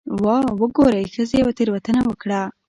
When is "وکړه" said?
2.05-2.43